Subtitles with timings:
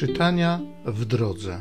[0.00, 1.60] Czytania w drodze.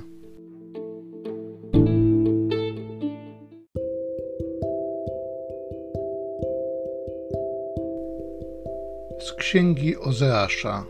[9.19, 10.85] Z księgi Ozeasza.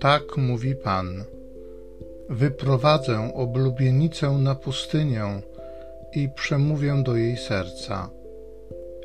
[0.00, 1.24] Tak mówi Pan.
[2.28, 5.42] Wyprowadzę oblubienicę na pustynię
[6.14, 8.10] i przemówię do jej serca.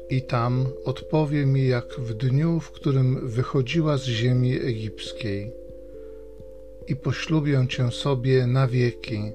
[0.09, 5.66] I tam odpowie mi jak w dniu, w którym wychodziła z ziemi egipskiej
[6.87, 9.31] i poślubię Cię sobie na wieki,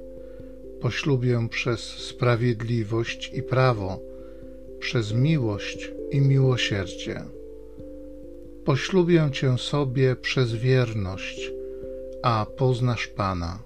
[0.81, 4.01] poślubię przez sprawiedliwość i prawo,
[4.79, 7.23] przez miłość i miłosierdzie.
[8.65, 11.51] Poślubię Cię sobie przez wierność,
[12.23, 13.59] a poznasz Pana.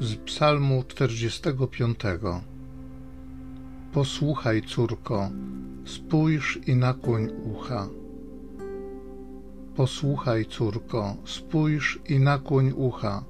[0.00, 1.98] Z Psalmu 45
[3.92, 5.30] Posłuchaj, córko,
[5.84, 7.88] spójrz i nakłoń ucha.
[9.76, 13.24] Posłuchaj, córko, spójrz i nakłoń ucha.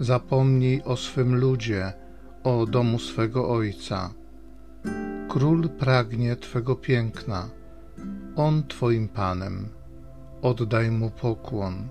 [0.00, 1.92] Zapomnij o swym ludzie,
[2.44, 4.14] o domu swego ojca.
[5.28, 7.48] Król pragnie Twego piękna,
[8.36, 9.68] on Twoim Panem.
[10.42, 11.88] Oddaj mu pokłon.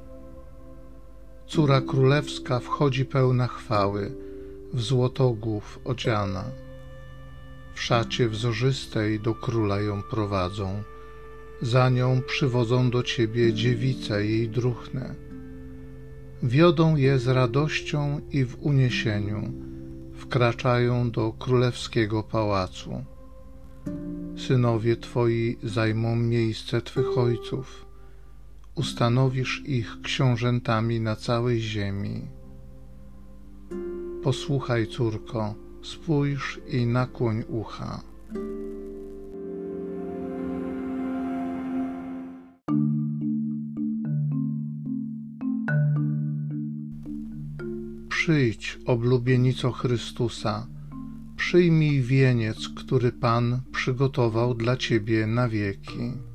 [1.47, 4.11] Córa królewska wchodzi pełna chwały,
[4.73, 6.43] w złotogłów odziana
[7.73, 10.83] w szacie wzorzystej do króla ją prowadzą,
[11.61, 15.15] za nią przywodzą do ciebie dziewice jej druchne.
[16.43, 19.53] Wiodą je z radością i w uniesieniu,
[20.13, 23.03] wkraczają do królewskiego pałacu.
[24.37, 27.85] Synowie twoi zajmą miejsce twych ojców,
[28.75, 32.27] ustanowisz ich książętami na całej ziemi.
[34.23, 38.01] Posłuchaj, córko, spójrz i nakłoń ucha.
[48.09, 50.67] Przyjdź, oblubienico Chrystusa,
[51.35, 56.30] przyjmij wieniec, który Pan przygotował dla Ciebie na wieki.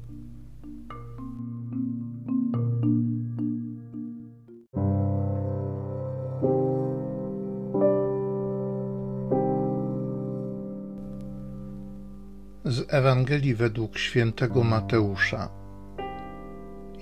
[12.88, 15.48] Ewangelii według świętego Mateusza.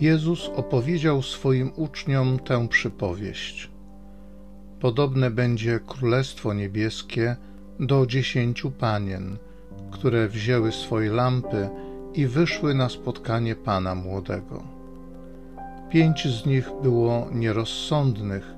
[0.00, 3.70] Jezus opowiedział swoim uczniom tę przypowieść.
[4.80, 7.36] Podobne będzie Królestwo Niebieskie
[7.80, 9.36] do dziesięciu panien,
[9.90, 11.68] które wzięły swoje lampy
[12.14, 14.62] i wyszły na spotkanie Pana Młodego.
[15.90, 18.54] Pięć z nich było nierozsądnych,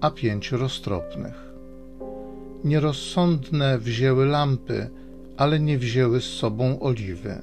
[0.00, 1.52] a pięć roztropnych.
[2.64, 4.90] Nierozsądne wzięły lampy,
[5.40, 7.42] ale nie wzięły z sobą oliwy.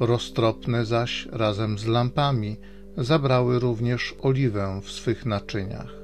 [0.00, 2.56] Roztropne zaś razem z lampami
[2.96, 5.94] zabrały również oliwę w swych naczyniach.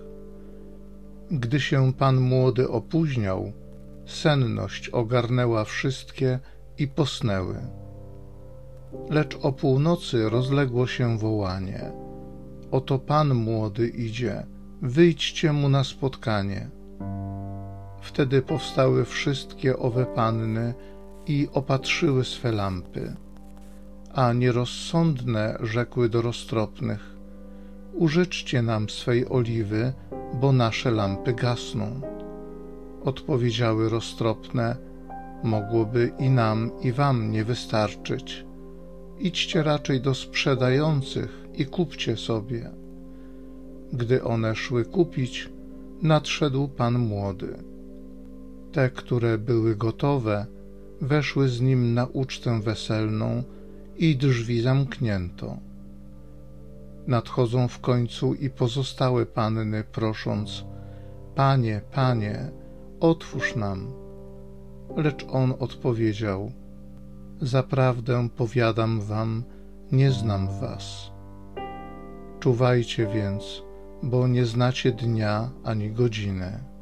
[1.31, 3.53] Gdy się pan młody opóźniał,
[4.06, 6.38] senność ogarnęła wszystkie
[6.78, 7.56] i posnęły.
[9.10, 11.93] Lecz o północy rozległo się wołanie:
[12.70, 14.47] Oto pan młody idzie,
[14.82, 16.78] wyjdźcie mu na spotkanie.
[18.00, 20.75] Wtedy powstały wszystkie owe panny
[21.26, 23.16] i opatrzyły swe lampy.
[24.14, 27.16] A nierozsądne rzekły do roztropnych:
[27.92, 29.92] Użyczcie nam swej oliwy,
[30.41, 32.00] bo nasze lampy gasną.
[33.04, 34.76] Odpowiedziały roztropne:
[35.42, 38.44] Mogłoby i nam, i wam nie wystarczyć.
[39.19, 42.70] Idźcie raczej do sprzedających i kupcie sobie.
[43.92, 45.48] Gdy one szły kupić,
[46.03, 47.78] nadszedł pan młody
[48.73, 50.47] te, które były gotowe,
[51.01, 53.43] weszły z nim na ucztę weselną
[53.97, 55.56] i drzwi zamknięto.
[57.06, 60.65] Nadchodzą w końcu i pozostałe panny, prosząc:
[61.35, 62.50] Panie, panie,
[63.00, 63.93] otwórz nam.
[64.97, 66.53] Lecz on odpowiedział:
[67.41, 69.44] Zaprawdę powiadam wam,
[69.93, 71.11] nie znam was.
[72.41, 73.62] Czuwajcie więc,
[74.03, 76.77] bo nie znacie dnia ani godziny.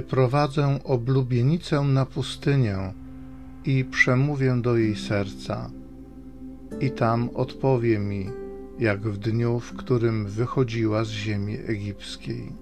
[0.00, 2.92] Wyprowadzę oblubienicę na pustynię
[3.64, 5.70] i przemówię do jej serca.
[6.80, 8.30] I tam odpowie mi,
[8.78, 12.52] jak w dniu, w którym wychodziła z ziemi egipskiej.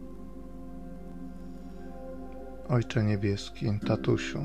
[2.69, 4.41] Ojcze Niebieski, tatusiu,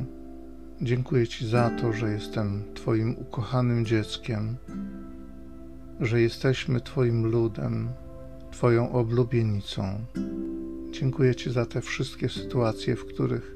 [0.81, 4.57] dziękuję Ci za to, że jestem Twoim ukochanym dzieckiem,
[6.00, 7.89] że jesteśmy Twoim ludem,
[8.51, 9.84] Twoją oblubienicą.
[10.94, 13.56] Dziękuję Ci za te wszystkie sytuacje, w których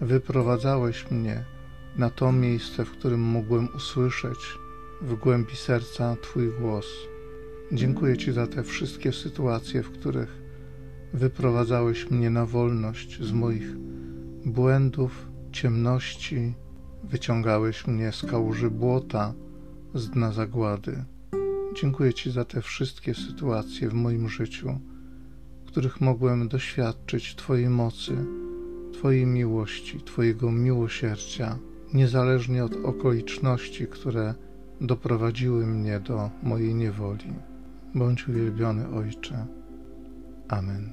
[0.00, 1.44] wyprowadzałeś mnie
[1.96, 4.38] na to miejsce, w którym mogłem usłyszeć
[5.02, 6.86] w głębi serca Twój głos.
[7.72, 10.42] Dziękuję Ci za te wszystkie sytuacje, w których
[11.12, 13.76] wyprowadzałeś mnie na wolność z moich
[14.46, 16.54] błędów, ciemności,
[17.04, 19.34] wyciągałeś mnie z kałuży błota,
[19.94, 21.04] z dna zagłady.
[21.74, 24.80] Dziękuję Ci za te wszystkie sytuacje w moim życiu,
[25.68, 28.12] których mogłem doświadczyć Twojej mocy,
[28.92, 31.58] Twojej miłości, Twojego miłosierdzia,
[31.94, 34.34] niezależnie od okoliczności, które
[34.80, 37.32] doprowadziły mnie do mojej niewoli.
[37.94, 39.46] Bądź uwielbiony, Ojcze.
[40.48, 40.92] Amen.